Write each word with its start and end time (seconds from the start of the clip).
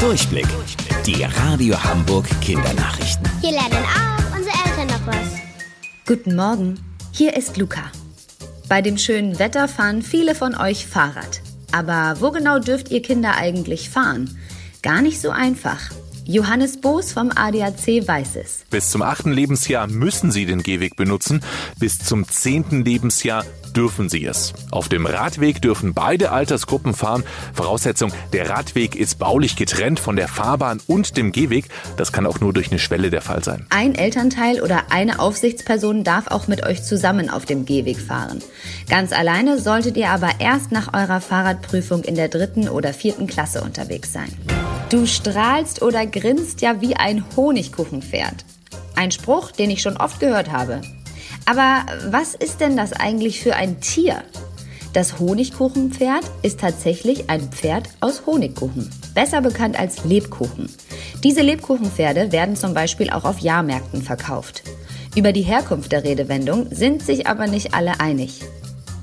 Durchblick. 0.00 0.46
Die 1.06 1.22
Radio 1.24 1.82
Hamburg 1.82 2.26
Kindernachrichten. 2.42 3.26
Hier 3.40 3.52
lernen 3.52 3.84
auch 3.84 4.36
unsere 4.36 4.54
Eltern 4.66 4.88
noch 4.88 5.06
was. 5.06 5.40
Guten 6.06 6.36
Morgen, 6.36 6.78
hier 7.12 7.34
ist 7.34 7.56
Luca. 7.56 7.90
Bei 8.68 8.82
dem 8.82 8.98
schönen 8.98 9.38
Wetter 9.38 9.68
fahren 9.68 10.02
viele 10.02 10.34
von 10.34 10.54
euch 10.54 10.86
Fahrrad. 10.86 11.40
Aber 11.72 12.20
wo 12.20 12.30
genau 12.30 12.58
dürft 12.58 12.90
ihr 12.90 13.00
Kinder 13.00 13.36
eigentlich 13.36 13.88
fahren? 13.88 14.38
Gar 14.82 15.00
nicht 15.00 15.18
so 15.18 15.30
einfach. 15.30 15.80
Johannes 16.28 16.80
Boos 16.80 17.12
vom 17.12 17.30
ADAC 17.32 18.08
weiß 18.08 18.34
es. 18.34 18.64
Bis 18.68 18.90
zum 18.90 19.02
achten 19.02 19.32
Lebensjahr 19.32 19.86
müssen 19.86 20.32
sie 20.32 20.44
den 20.44 20.64
Gehweg 20.64 20.96
benutzen. 20.96 21.40
Bis 21.78 21.98
zum 21.98 22.28
zehnten 22.28 22.84
Lebensjahr 22.84 23.44
dürfen 23.76 24.08
sie 24.08 24.24
es. 24.24 24.52
Auf 24.72 24.88
dem 24.88 25.06
Radweg 25.06 25.62
dürfen 25.62 25.94
beide 25.94 26.32
Altersgruppen 26.32 26.94
fahren. 26.94 27.22
Voraussetzung, 27.52 28.10
der 28.32 28.50
Radweg 28.50 28.96
ist 28.96 29.20
baulich 29.20 29.54
getrennt 29.54 30.00
von 30.00 30.16
der 30.16 30.26
Fahrbahn 30.26 30.80
und 30.88 31.16
dem 31.16 31.30
Gehweg. 31.30 31.66
Das 31.96 32.10
kann 32.10 32.26
auch 32.26 32.40
nur 32.40 32.52
durch 32.52 32.72
eine 32.72 32.80
Schwelle 32.80 33.10
der 33.10 33.22
Fall 33.22 33.44
sein. 33.44 33.64
Ein 33.70 33.94
Elternteil 33.94 34.60
oder 34.62 34.90
eine 34.90 35.20
Aufsichtsperson 35.20 36.02
darf 36.02 36.26
auch 36.26 36.48
mit 36.48 36.64
euch 36.66 36.82
zusammen 36.82 37.30
auf 37.30 37.44
dem 37.44 37.66
Gehweg 37.66 38.00
fahren. 38.00 38.42
Ganz 38.88 39.12
alleine 39.12 39.60
solltet 39.60 39.96
ihr 39.96 40.10
aber 40.10 40.30
erst 40.40 40.72
nach 40.72 40.92
eurer 40.92 41.20
Fahrradprüfung 41.20 42.02
in 42.02 42.16
der 42.16 42.28
dritten 42.28 42.68
oder 42.68 42.92
vierten 42.92 43.28
Klasse 43.28 43.62
unterwegs 43.62 44.12
sein. 44.12 44.32
Du 44.88 45.04
strahlst 45.04 45.82
oder 45.82 46.06
grinst 46.06 46.60
ja 46.60 46.80
wie 46.80 46.94
ein 46.94 47.24
Honigkuchenpferd. 47.36 48.44
Ein 48.94 49.10
Spruch, 49.10 49.50
den 49.50 49.68
ich 49.70 49.82
schon 49.82 49.96
oft 49.96 50.20
gehört 50.20 50.52
habe. 50.52 50.80
Aber 51.44 51.84
was 52.08 52.36
ist 52.36 52.60
denn 52.60 52.76
das 52.76 52.92
eigentlich 52.92 53.40
für 53.40 53.56
ein 53.56 53.80
Tier? 53.80 54.22
Das 54.92 55.18
Honigkuchenpferd 55.18 56.22
ist 56.42 56.60
tatsächlich 56.60 57.28
ein 57.28 57.50
Pferd 57.50 57.88
aus 58.00 58.26
Honigkuchen, 58.26 58.88
besser 59.12 59.40
bekannt 59.40 59.76
als 59.76 60.04
Lebkuchen. 60.04 60.72
Diese 61.24 61.42
Lebkuchenpferde 61.42 62.30
werden 62.30 62.54
zum 62.54 62.72
Beispiel 62.72 63.10
auch 63.10 63.24
auf 63.24 63.40
Jahrmärkten 63.40 64.02
verkauft. 64.02 64.62
Über 65.16 65.32
die 65.32 65.42
Herkunft 65.42 65.90
der 65.90 66.04
Redewendung 66.04 66.68
sind 66.70 67.02
sich 67.02 67.26
aber 67.26 67.48
nicht 67.48 67.74
alle 67.74 67.98
einig. 67.98 68.40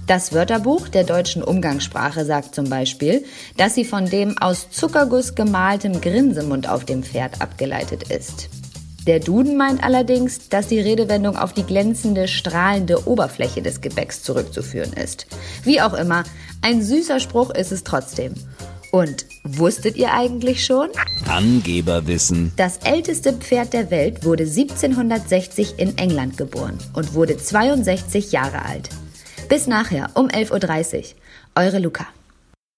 Das 0.06 0.34
Wörterbuch 0.34 0.90
der 0.90 1.06
deutschen 1.06 1.42
Umgangssprache 1.42 2.26
sagt 2.26 2.54
zum 2.56 2.70
Beispiel, 2.70 3.24
dass 3.56 3.76
sie 3.76 3.86
von 3.86 4.06
dem 4.06 4.38
aus 4.38 4.70
Zuckerguss 4.70 5.34
gemaltem 5.34 6.02
Grinsemund 6.02 6.68
auf 6.68 6.84
dem 6.84 7.04
Pferd 7.04 7.42
abgeleitet 7.42 8.12
ist. 8.12 8.50
Der 9.08 9.20
Duden 9.20 9.56
meint 9.56 9.82
allerdings, 9.82 10.50
dass 10.50 10.68
die 10.68 10.80
Redewendung 10.80 11.38
auf 11.38 11.54
die 11.54 11.64
glänzende, 11.64 12.28
strahlende 12.28 13.08
Oberfläche 13.08 13.62
des 13.62 13.80
Gebäcks 13.80 14.24
zurückzuführen 14.24 14.92
ist. 14.94 15.26
Wie 15.64 15.82
auch 15.82 15.94
immer, 15.94 16.24
ein 16.62 16.82
süßer 16.82 17.22
Spruch 17.22 17.52
ist 17.52 17.72
es 17.72 17.84
trotzdem. 17.84 18.34
Und 18.92 19.26
wusstet 19.44 19.96
ihr 19.96 20.14
eigentlich 20.14 20.66
schon? 20.66 20.90
Angeberwissen. 21.28 22.52
Das 22.58 22.78
älteste 22.84 23.34
Pferd 23.34 23.74
der 23.74 23.90
Welt 23.90 24.24
wurde 24.26 24.44
1760 24.44 25.80
in 25.80 25.98
England 25.98 26.38
geboren 26.38 26.78
und 26.94 27.14
wurde 27.14 27.38
62 27.38 28.32
Jahre 28.32 28.64
alt. 28.66 28.90
Bis 29.54 29.68
nachher 29.68 30.10
um 30.16 30.30
11.30 30.30 30.98
Uhr. 30.98 31.64
Eure 31.64 31.78
Luca. 31.78 32.08